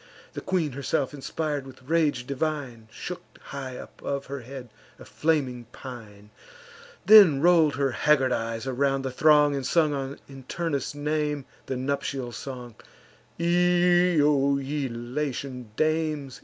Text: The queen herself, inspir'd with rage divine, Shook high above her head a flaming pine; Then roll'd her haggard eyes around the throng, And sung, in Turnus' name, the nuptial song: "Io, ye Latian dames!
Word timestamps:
The 0.33 0.41
queen 0.41 0.71
herself, 0.71 1.11
inspir'd 1.13 1.67
with 1.67 1.83
rage 1.87 2.25
divine, 2.25 2.87
Shook 2.91 3.21
high 3.39 3.73
above 3.73 4.25
her 4.25 4.39
head 4.39 4.69
a 4.97 5.05
flaming 5.05 5.65
pine; 5.65 6.31
Then 7.05 7.39
roll'd 7.39 7.75
her 7.75 7.91
haggard 7.91 8.31
eyes 8.31 8.65
around 8.65 9.03
the 9.03 9.11
throng, 9.11 9.55
And 9.55 9.63
sung, 9.63 10.17
in 10.27 10.45
Turnus' 10.45 10.95
name, 10.95 11.45
the 11.67 11.77
nuptial 11.77 12.31
song: 12.31 12.73
"Io, 13.39 14.57
ye 14.57 14.89
Latian 14.89 15.69
dames! 15.75 16.39